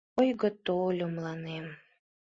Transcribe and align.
Ойго 0.21 0.49
тольо 0.65 1.05
мыланем...» 1.15 1.65